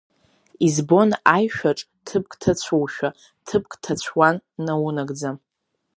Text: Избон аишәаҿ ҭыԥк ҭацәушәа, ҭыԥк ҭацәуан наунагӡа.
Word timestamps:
Избон 0.65 1.09
аишәаҿ 1.35 1.79
ҭыԥк 2.05 2.33
ҭацәушәа, 2.41 3.09
ҭыԥк 3.47 3.71
ҭацәуан 3.83 4.35
наунагӡа. 4.65 5.31